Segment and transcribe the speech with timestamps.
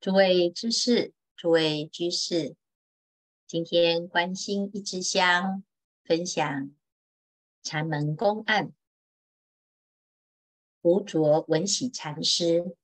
[0.00, 2.54] 诸位知识，诸位居士，
[3.48, 5.64] 今天关心一支香，
[6.04, 6.72] 分享
[7.64, 8.72] 禅门公案。
[10.82, 12.76] 无着闻喜禅师，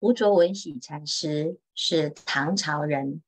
[0.00, 3.22] 无着闻喜禅师是唐朝人，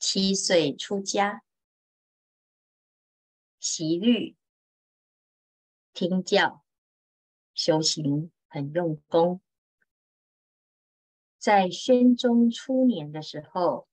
[0.00, 1.44] 七岁出家，
[3.60, 4.34] 习律
[5.92, 6.64] 听教，
[7.54, 9.40] 修行很用功。
[11.38, 13.88] 在宣宗初年的时候，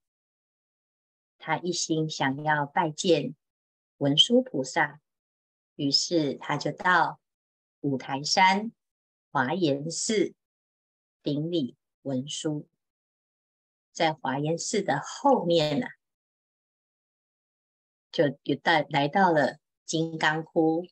[1.38, 3.34] 他一心想要拜见
[3.96, 5.00] 文殊菩萨。
[5.76, 7.18] 于是他就到
[7.80, 8.70] 五台山
[9.32, 10.34] 华严寺
[11.22, 12.68] 顶礼文殊，
[13.90, 15.90] 在华严寺的后面呢、啊，
[18.12, 20.86] 就有到来到了金刚窟，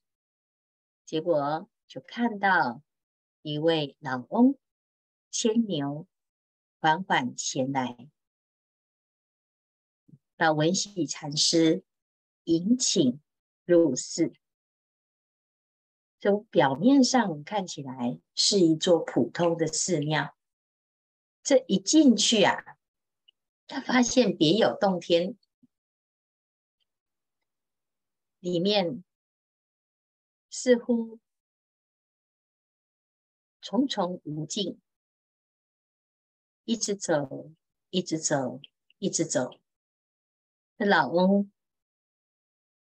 [1.05, 2.83] 结果就看到
[3.49, 4.59] 一位老翁
[5.31, 6.07] 牵牛
[6.81, 8.11] 缓缓前来，
[10.37, 11.83] 到文喜禅师
[12.45, 13.19] 迎请
[13.65, 14.35] 入寺。
[16.21, 20.37] 从表面上看起来是一座普通的寺庙，
[21.43, 22.77] 这一进去啊，
[23.67, 25.39] 他发现别有洞天，
[28.41, 29.03] 里面
[30.51, 31.19] 似乎
[33.69, 34.81] 重重无尽，
[36.65, 37.51] 一直走，
[37.91, 38.63] 一直走，
[38.97, 39.61] 一直走，
[40.79, 41.53] 那老翁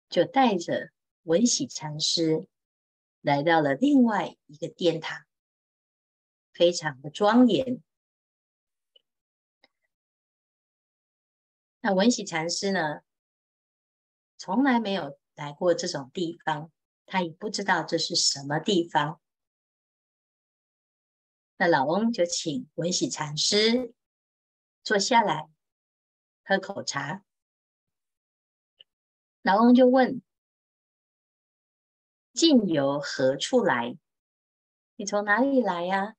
[0.09, 0.89] 就带着
[1.21, 2.47] 闻喜禅师。
[3.21, 5.23] 来到了另外一个殿堂，
[6.51, 7.83] 非常的庄严。
[11.81, 13.01] 那闻喜禅师呢，
[14.35, 16.71] 从来没有来过这种地方，
[17.05, 19.21] 他也不知道这是什么地方。
[21.61, 23.93] 那老翁就请闻喜禅师
[24.81, 25.47] 坐下来
[26.43, 27.23] 喝口茶。
[29.43, 30.23] 老翁就问。
[32.33, 33.95] 近由何处来？
[34.95, 36.15] 你从哪里来呀？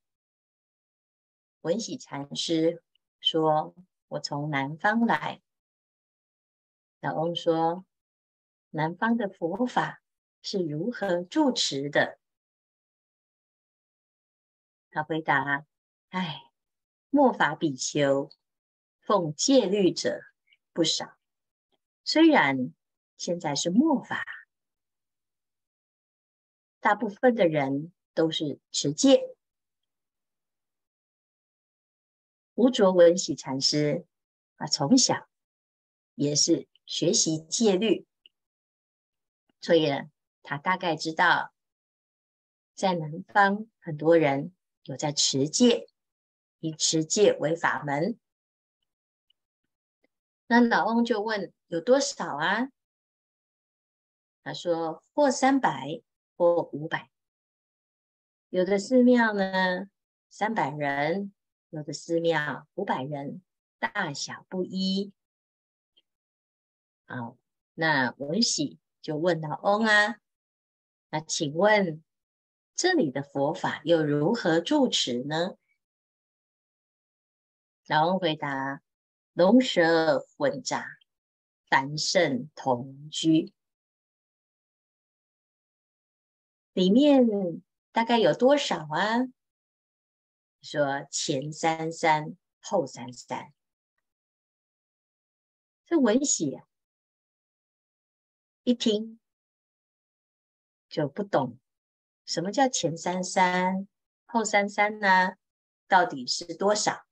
[1.63, 2.81] 闻喜禅师
[3.19, 3.75] 说
[4.07, 5.43] ：“我从南方来。”
[7.03, 7.85] 老翁说
[8.71, 10.05] ：“南方的佛法
[10.41, 12.21] 是如何住持的？”
[14.93, 15.67] 他回答
[16.11, 16.53] ：“哎，
[17.09, 18.31] 末法比丘
[19.01, 20.21] 奉戒律者
[20.73, 21.17] 不少，
[22.05, 22.73] 虽然
[23.17, 24.25] 现在是末法。”
[26.79, 29.35] 大部分的人都是持戒。
[32.55, 34.05] 吴卓文喜禅师
[34.57, 35.27] 啊，从小
[36.15, 38.07] 也是学习戒律，
[39.63, 40.11] 所以呢，
[40.43, 41.55] 他大概知道，
[42.75, 44.53] 在南方很多人
[44.85, 45.89] 有在持戒，
[46.61, 48.19] 以持戒为法门。
[50.47, 52.69] 那老翁就问：有多少啊？
[54.43, 56.03] 他说：或三百。
[56.35, 57.11] 或五百，
[58.49, 59.89] 有的寺庙呢，
[60.29, 61.31] 三百人；
[61.69, 63.43] 有的寺庙五百人，
[63.79, 65.13] 大小不一。
[67.05, 67.37] 好，
[67.75, 70.17] 那闻喜就问老翁啊，
[71.11, 72.03] 那请问
[72.83, 75.57] 这里的佛法又如何住持呢？
[77.87, 78.83] 老翁回答：
[79.35, 80.85] 龙蛇混杂，
[81.69, 83.55] 凡圣同居。
[86.73, 87.63] 里面
[87.93, 89.29] 大概有多少啊？
[90.61, 93.55] 说前三三，后三三。
[95.87, 96.67] 这文喜啊，
[98.65, 99.21] 一听
[100.89, 101.61] 就不懂，
[102.33, 103.87] 什么叫前三三，
[104.25, 105.35] 后三三呢？
[105.87, 107.05] 到底是多少？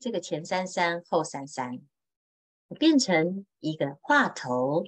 [0.00, 1.80] 这个前三三，后三三，
[2.76, 4.82] 变成一个话头。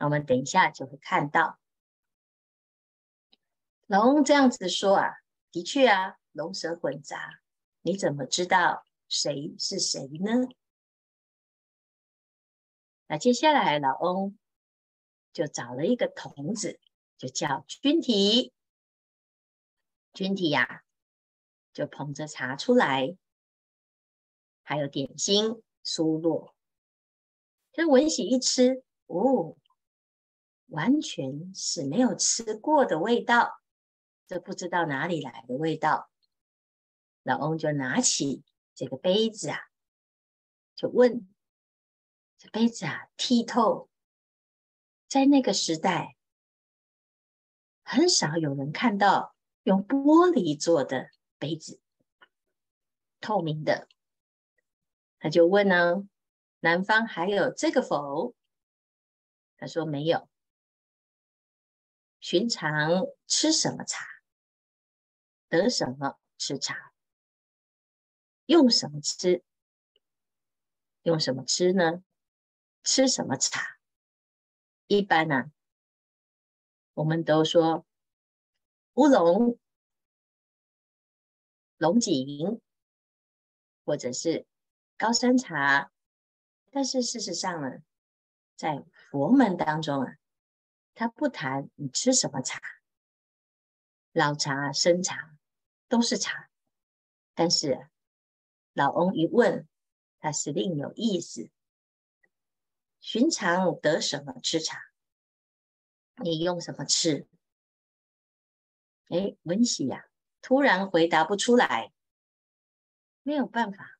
[0.00, 1.58] 我们等一下就会看到，
[3.86, 5.14] 老翁这样子说啊，
[5.50, 7.40] 的确啊，龙蛇混杂，
[7.80, 10.46] 你怎么知道谁是谁呢？
[13.06, 14.38] 那接下来老翁
[15.32, 16.78] 就找了一个童子，
[17.16, 18.52] 就叫君体，
[20.12, 20.84] 君体呀，
[21.72, 23.16] 就捧着茶出来，
[24.62, 26.52] 还有点心、酥酪，
[27.72, 29.56] 这闻喜一吃，哦。
[30.68, 33.60] 完全是没有吃过的味道，
[34.26, 36.10] 这不知道哪里来的味道。
[37.22, 38.42] 老翁就拿起
[38.74, 39.58] 这个杯子啊，
[40.74, 41.28] 就问
[42.38, 43.90] ：“这杯子啊，剔透，
[45.06, 46.16] 在那个时代，
[47.84, 51.80] 很少有人看到用玻璃做的杯子，
[53.20, 53.88] 透明的。
[55.18, 56.08] 他就问呢，
[56.60, 58.34] 南方还有这个否？
[59.56, 60.28] 他说没有。
[62.20, 64.06] 寻常吃什么茶，
[65.48, 66.92] 得什么吃茶，
[68.46, 69.44] 用什么吃，
[71.02, 72.02] 用什么吃呢？
[72.82, 73.78] 吃什么茶？
[74.86, 75.52] 一般呢、
[76.94, 77.84] 我们都说
[78.94, 79.58] 乌龙、
[81.76, 82.60] 龙井，
[83.84, 84.46] 或者是。
[84.96, 85.90] 高山茶，
[86.70, 87.82] 但是事实上呢，
[88.54, 90.16] 在佛门当中啊，
[90.94, 92.60] 他不谈你吃什么茶，
[94.12, 95.36] 老茶、生茶
[95.88, 96.48] 都是茶，
[97.34, 97.88] 但是
[98.72, 99.66] 老翁一问，
[100.20, 101.50] 他是另有意思。
[103.00, 104.80] 寻常得什么吃茶？
[106.22, 107.26] 你用什么吃？
[109.08, 110.06] 哎，文喜呀，
[110.40, 111.92] 突然回答不出来，
[113.22, 113.98] 没有办法。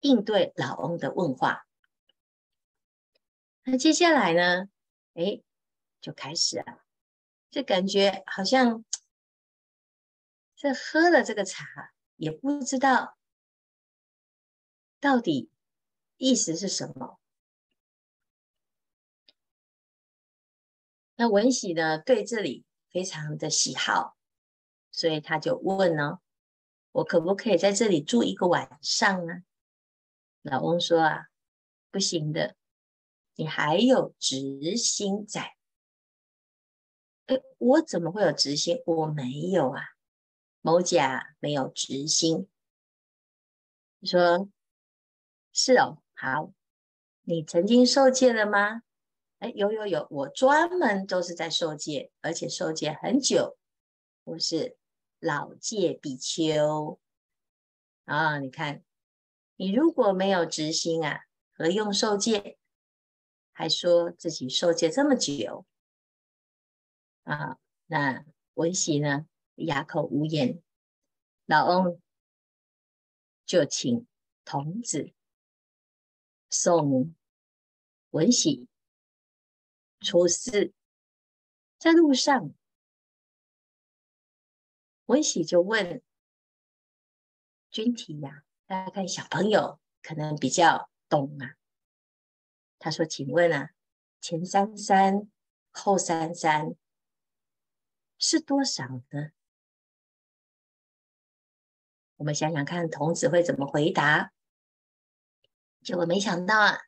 [0.00, 1.66] 应对老翁的问话，
[3.64, 4.70] 那接下来呢？
[5.14, 5.42] 哎，
[6.00, 6.84] 就开始了，
[7.50, 8.84] 就感觉好像
[10.54, 13.18] 这喝了这个茶，也不知道
[15.00, 15.50] 到底
[16.16, 17.18] 意思是什么。
[21.20, 24.16] 那文喜呢，对这里非常的喜好，
[24.92, 26.20] 所以他就问呢
[26.92, 29.42] ：“我可不可以在这里住一个晚上呢？”
[30.42, 31.26] 老翁说：“啊，
[31.90, 32.54] 不行的，
[33.34, 35.56] 你还有执心在。
[37.26, 38.80] 诶，我怎么会有执心？
[38.86, 39.82] 我没有啊，
[40.60, 42.48] 某甲没有执心。
[43.98, 44.48] 你说
[45.52, 46.52] 是哦，好，
[47.22, 48.82] 你曾经受戒了吗？
[49.40, 53.56] 诶，有有有，我专门都是在受戒，而且受戒很久，
[54.24, 54.76] 我是
[55.18, 56.98] 老戒比丘
[58.04, 58.82] 啊，你看。”
[59.60, 62.56] 你如果没有执心啊，何用受戒？
[63.50, 65.66] 还说自己受戒这么久
[67.24, 67.58] 啊？
[67.86, 68.24] 那
[68.54, 69.26] 文喜呢？
[69.56, 70.62] 哑口无言。
[71.44, 72.00] 老翁
[73.44, 74.06] 就请
[74.44, 75.12] 童子
[76.48, 77.12] 送
[78.10, 78.67] 文喜
[80.00, 80.72] 出寺，
[81.78, 82.54] 在路上，
[85.06, 86.02] 文喜就问
[87.70, 88.44] 君提呀。
[88.66, 91.56] 大概小朋友可能比较懂啊。
[92.78, 93.70] 他说：“请问啊，
[94.20, 95.30] 前三三
[95.70, 96.76] 后三三
[98.18, 99.30] 是多少呢？”
[102.16, 104.34] 我们想想看，童子会怎么回答？
[105.82, 106.82] 结果没想到啊，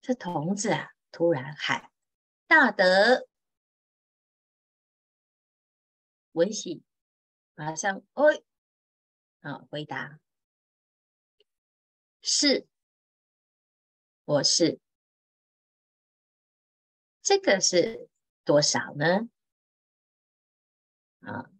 [0.00, 1.91] 这童子啊突然喊
[2.52, 3.26] ：“大德！”
[6.32, 6.82] 文喜
[7.54, 8.26] 马上哦，
[9.40, 10.20] 啊，回答。
[12.20, 12.68] 是，
[14.26, 14.78] 我是。
[17.22, 18.10] 这个是
[18.44, 19.30] 多少呢？
[21.20, 21.50] 啊，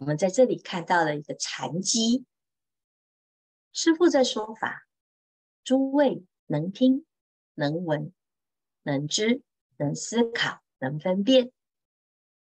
[0.00, 2.26] 我们在这里看到了一个禅机。
[3.70, 4.88] 师父在说法，
[5.62, 7.06] 诸位能听、
[7.54, 8.12] 能闻、
[8.82, 9.44] 能知、
[9.78, 11.50] 能思考、能分辨，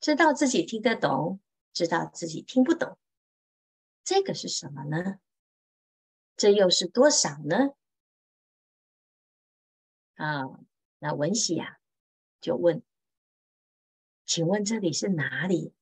[0.01, 1.41] 知道自己听得懂，
[1.73, 2.99] 知道自己听不懂。
[4.03, 5.21] 这个是什么呢？
[6.37, 7.75] 这又是多少呢？
[10.15, 10.45] 啊，
[10.99, 11.79] 那文喜啊
[12.41, 12.83] 就问
[14.25, 15.75] ：“请问这里是哪里？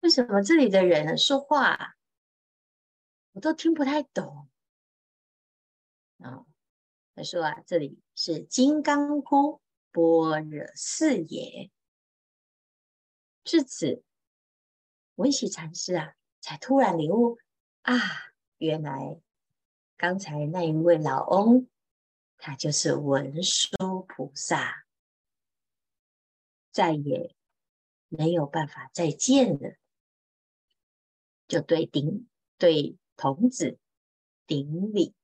[0.00, 1.96] 为什么这里的人说话
[3.32, 4.48] 我都听不太懂？”
[6.18, 6.44] 啊，
[7.14, 9.60] 他说啊，这里是金刚窟
[9.96, 11.70] 般若寺也。
[13.42, 14.02] 至此，
[15.14, 17.38] 文喜禅师啊才突然领悟
[17.80, 17.94] 啊，
[18.58, 19.18] 原来。
[19.96, 21.68] 刚才那一位老翁，
[22.36, 24.84] 他就是文殊菩萨，
[26.70, 27.34] 再也
[28.08, 29.76] 没有办法再见了，
[31.48, 33.78] 就对顶对童子
[34.46, 35.14] 顶礼，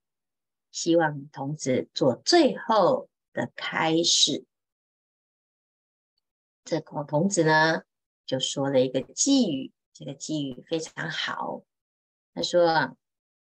[0.71, 4.47] 希望童子做最后的开始。
[6.65, 7.83] 这个童子呢，
[8.27, 11.63] 就说了一个偈语，这个偈语非常好，
[12.35, 12.97] 他说。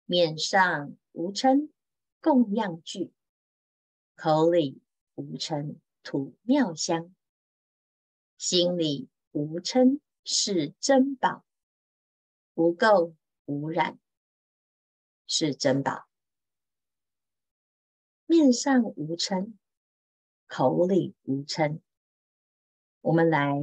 [0.07, 1.73] 面上无称
[2.21, 3.11] 供养具，
[4.15, 4.79] 口里
[5.15, 7.11] 无称吐妙香，
[8.37, 11.43] 心里无称是珍宝，
[12.53, 13.97] 无垢无染
[15.25, 16.05] 是珍宝。
[18.27, 19.57] 面上无称，
[20.45, 21.81] 口里无称，
[23.05, 23.53] 我们来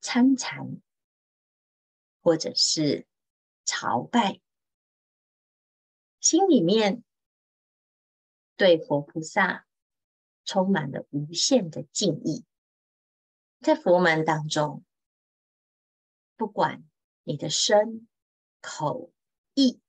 [0.00, 0.80] 参禅，
[2.22, 3.06] 或者是
[3.66, 4.40] 朝拜，
[6.20, 7.04] 心里面
[8.56, 9.66] 对佛菩萨
[10.46, 12.46] 充满了无限的敬意。
[13.60, 14.86] 在佛门当中，
[16.34, 16.82] 不管
[17.24, 18.08] 你的身、
[18.62, 19.12] 口、
[19.52, 19.82] 意，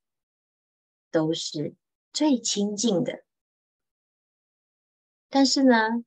[1.10, 1.74] 都是
[2.12, 3.24] 最清净的。
[5.29, 6.03] 但是呢，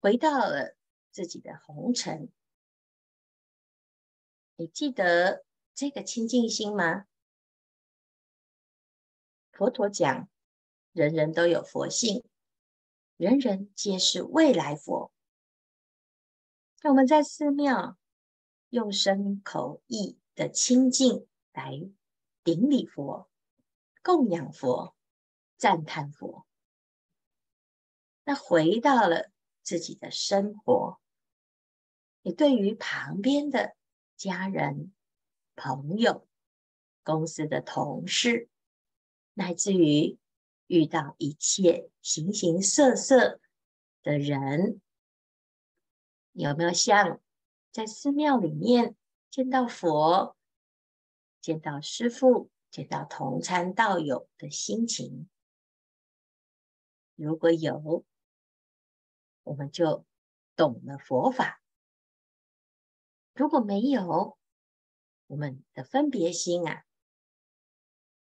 [0.00, 0.74] 回到了
[1.10, 2.32] 自己的红尘，
[4.56, 7.04] 你记得这个清净心吗？
[9.52, 10.28] 佛陀讲，
[10.92, 12.24] 人人都有佛性，
[13.18, 15.12] 人人皆是未来佛。
[16.80, 17.98] 那我们在寺庙
[18.70, 21.72] 用身口意的清净来
[22.42, 23.28] 顶礼佛、
[24.02, 24.96] 供养佛、
[25.58, 26.46] 赞叹佛。
[28.24, 29.30] 那回到了
[29.62, 31.00] 自己的生活，
[32.22, 33.74] 你对于旁边的
[34.16, 34.92] 家人、
[35.56, 36.26] 朋友、
[37.02, 38.48] 公司的同事，
[39.34, 40.18] 乃至于
[40.66, 43.40] 遇到一切形形色色
[44.02, 44.80] 的人，
[46.32, 47.20] 有没有像
[47.70, 48.96] 在寺庙里面
[49.30, 50.36] 见到佛、
[51.40, 55.28] 见到师父、见到同参道友的心情？
[57.14, 58.04] 如果有，
[59.50, 60.06] 我们就
[60.54, 61.60] 懂了佛法。
[63.34, 64.38] 如果没有，
[65.26, 66.84] 我们的分别心啊，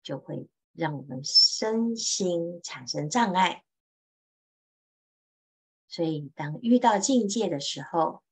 [0.05, 3.65] 就会让我们身心产生障碍。
[5.89, 8.23] 所以，当遇到境界的时候，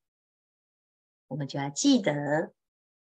[1.26, 2.54] 我们就要记得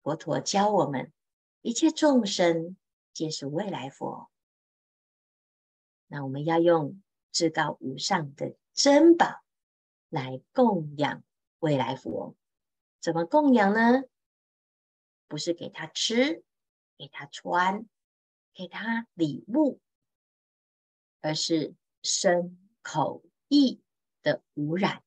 [0.02, 1.14] 佛陀教我们：
[1.62, 2.76] 一切众生
[3.14, 4.32] 皆是未来佛。
[6.08, 9.44] 那我们要用至高无上的珍宝。
[10.10, 11.24] 来供养
[11.60, 12.36] 未来佛，
[13.00, 14.04] 怎么供养呢？
[15.28, 16.44] 不是给他吃，
[16.98, 17.88] 给他穿，
[18.54, 19.80] 给他礼物，
[21.22, 23.82] 而是身口意
[24.24, 25.04] 的污染。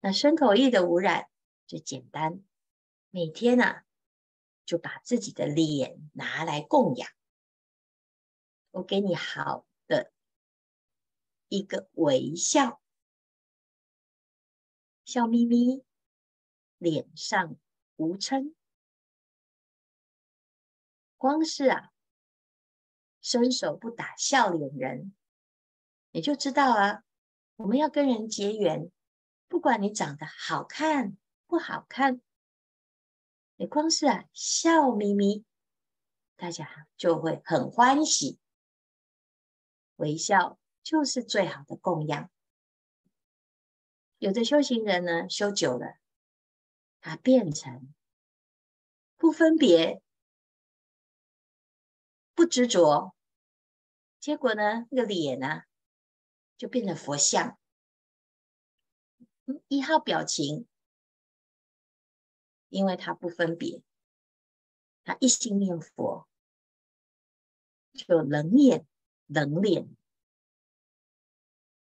[0.00, 1.30] 那身口意的污染
[1.68, 2.42] 就简单，
[3.10, 3.84] 每天啊，
[4.66, 7.08] 就把自己的脸拿来供养。
[8.72, 10.12] 我给你好的
[11.48, 12.81] 一个微笑。
[15.12, 15.84] 笑眯眯，
[16.78, 17.58] 脸上
[17.96, 18.54] 无嗔。
[21.18, 21.92] 光是啊，
[23.20, 25.14] 伸手不打笑脸人，
[26.12, 27.04] 你就知道啊，
[27.56, 28.90] 我们要跟人结缘，
[29.48, 32.22] 不管你长得好看不好看，
[33.56, 35.44] 你光是啊笑眯眯，
[36.36, 38.38] 大家就会很欢喜。
[39.96, 42.30] 微笑就是最好的供养。
[44.22, 45.96] 有的修行人呢，修久了，
[47.00, 47.92] 他变成
[49.16, 50.00] 不分别、
[52.32, 53.16] 不执着，
[54.20, 55.64] 结果呢，那个脸呢，
[56.56, 57.58] 就变成佛像，
[59.66, 60.68] 一号表情，
[62.68, 63.82] 因为他不分别，
[65.02, 66.28] 他一心念佛，
[67.92, 68.86] 就冷眼、
[69.26, 69.96] 冷脸。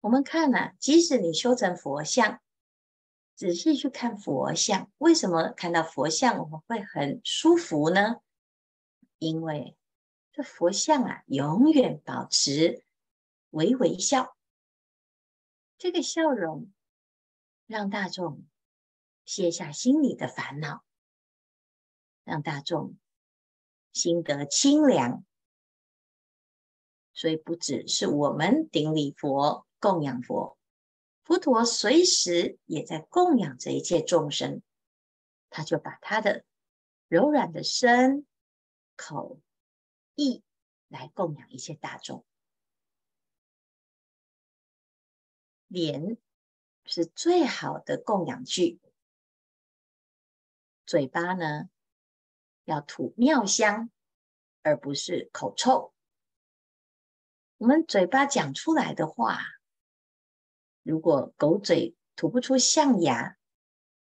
[0.00, 2.40] 我们看呢、啊，即使你修成佛像，
[3.34, 8.16] 仔细去看佛像，为什么看到佛像我们会很舒服呢？
[9.18, 9.76] 因为
[10.32, 12.84] 这佛像啊，永远保持
[13.50, 14.36] 微微笑，
[15.76, 16.70] 这个笑容
[17.66, 18.46] 让大众
[19.24, 20.84] 卸下心里的烦恼，
[22.22, 22.96] 让大众
[23.92, 25.24] 心得清凉。
[27.12, 29.65] 所以不只是我们顶礼佛。
[29.78, 30.58] 供养佛，
[31.22, 34.62] 佛陀随时也在供养这一切众生，
[35.50, 36.44] 他就把他的
[37.08, 38.26] 柔软的身、
[38.96, 39.40] 口、
[40.14, 40.42] 意
[40.88, 42.24] 来供养一切大众。
[45.68, 46.16] 脸
[46.84, 48.80] 是最好的供养具，
[50.86, 51.68] 嘴巴呢，
[52.64, 53.90] 要吐妙香，
[54.62, 55.92] 而不是口臭。
[57.58, 59.55] 我们嘴巴讲出来的话。
[60.86, 63.36] 如果狗嘴吐不出象牙，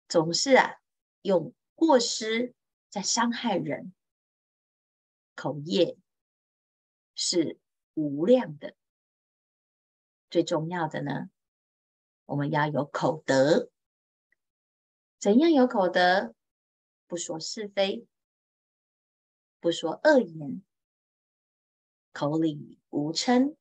[0.07, 0.77] 总是啊
[1.21, 2.55] 用过失
[2.89, 3.93] 在伤害人，
[5.35, 5.95] 口业
[7.13, 7.59] 是
[7.93, 8.75] 无量的。
[10.31, 11.29] 最重要的呢，
[12.25, 13.69] 我们要有口德。
[15.19, 16.33] 怎样有口德？
[17.05, 18.07] 不说是非，
[19.59, 20.63] 不说恶言，
[22.11, 23.57] 口里无嗔，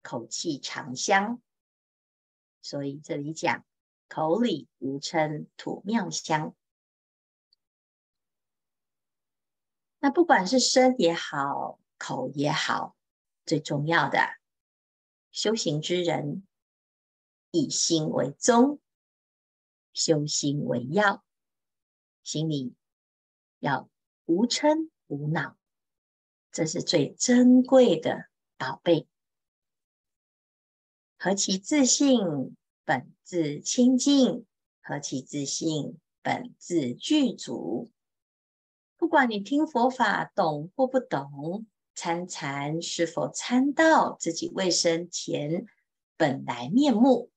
[0.00, 1.42] 口气常香。
[2.62, 3.66] 所以这里讲
[4.08, 6.54] 口里无称土妙香。
[9.98, 12.96] 那不管是身也好，口也好，
[13.44, 14.18] 最重要的
[15.30, 16.46] 修行之人，
[17.50, 18.80] 以心为宗，
[19.92, 21.24] 修心为要，
[22.22, 22.74] 心里
[23.58, 23.88] 要
[24.24, 25.56] 无嗔无恼，
[26.50, 29.08] 这是最珍贵的宝贝。
[31.24, 32.18] 何其自信，
[32.84, 34.44] 本自清净；
[34.82, 37.92] 何其自信，本自具足。
[38.96, 41.64] 不管你听佛法懂或不懂，
[41.94, 45.64] 参禅是否参到自己未生前
[46.16, 47.30] 本来面目，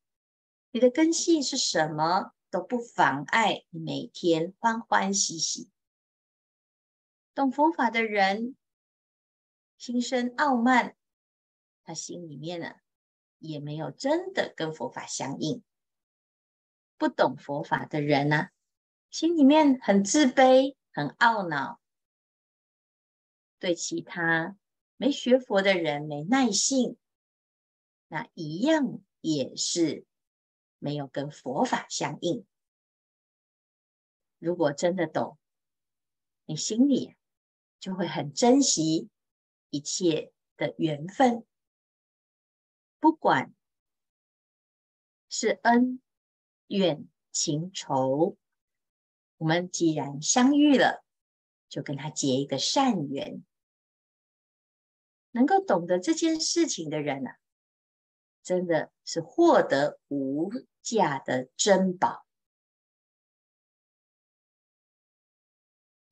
[0.71, 5.69] 你的根系是什么都不妨碍你每天欢欢喜喜。
[7.35, 8.55] 懂佛法的人
[9.77, 10.95] 心生傲慢，
[11.83, 12.73] 他心里面呢
[13.39, 15.63] 也没有真的跟佛法相应。
[16.97, 18.49] 不懂佛法的人呢，
[19.09, 20.75] 心里面很自卑。
[20.97, 21.81] 很懊恼，
[23.59, 24.55] 对其他
[24.95, 26.95] 没学佛的人没耐性，
[28.07, 30.05] 那一样也是
[30.79, 32.45] 没有跟佛法相应。
[34.39, 35.37] 如果真的懂，
[36.45, 37.17] 你心里
[37.81, 39.09] 就会很珍惜
[39.69, 41.45] 一切的缘分，
[42.99, 43.53] 不管
[45.29, 46.01] 是恩
[46.67, 48.37] 怨情仇。
[49.37, 51.03] 我们既然相遇了，
[51.67, 53.43] 就跟他结一个善缘。
[55.31, 57.37] 能够懂得这件事情的人、啊，
[58.41, 60.49] 真的是获得无
[60.81, 62.25] 价的珍宝。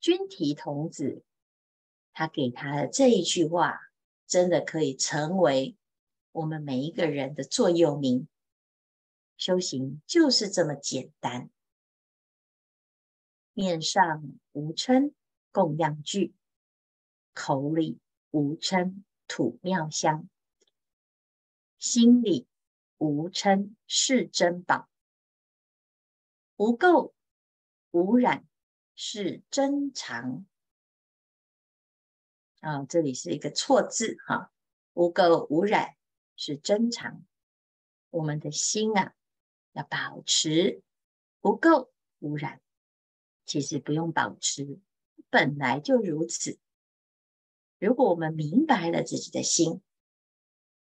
[0.01, 1.23] 君提童子，
[2.11, 3.79] 他给他的这一句话，
[4.27, 5.77] 真的可以成为
[6.33, 8.27] 我们每一个人的座右铭。
[9.37, 11.49] 修行就是这么简单。
[13.53, 15.13] 面上无嗔
[15.51, 16.33] 供养具，
[17.33, 17.99] 口里
[18.31, 20.27] 无嗔吐妙香，
[21.77, 22.47] 心里
[22.97, 24.87] 无嗔是珍宝，
[26.55, 27.11] 无垢
[27.91, 28.47] 无染
[28.95, 30.45] 是珍藏。
[32.61, 34.51] 啊，这里是一个错字哈，
[34.93, 35.95] 无垢无染
[36.35, 37.25] 是珍藏。
[38.09, 39.13] 我们的心啊，
[39.71, 40.81] 要保持
[41.41, 42.61] 不垢无染。
[43.45, 44.79] 其实不用保持，
[45.29, 46.59] 本来就如此。
[47.77, 49.81] 如果我们明白了自己的心，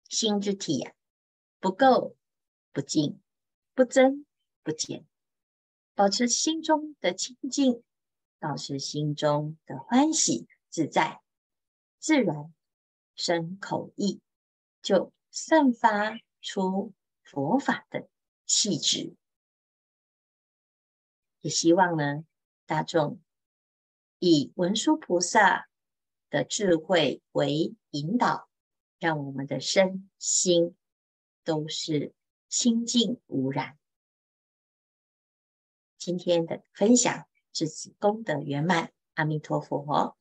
[0.09, 0.95] 心之体呀、啊，
[1.61, 2.15] 不垢
[2.73, 3.21] 不净，
[3.75, 4.25] 不增
[4.63, 5.07] 不减，
[5.95, 7.83] 保持心中的清净，
[8.39, 11.21] 保持心中的欢喜自在，
[11.99, 12.55] 自然
[13.15, 14.21] 身口意
[14.81, 18.09] 就散发出佛法的
[18.47, 19.15] 气质。
[21.43, 22.25] 也希望呢。
[22.65, 23.21] 大众
[24.19, 25.69] 以文殊菩萨
[26.31, 28.49] 的智慧为引导，
[28.99, 30.75] 让我们的身心
[31.45, 32.13] 都是
[32.49, 33.79] 清净无染。
[35.97, 40.17] 今天的分享至此功德圆满，阿弥陀佛。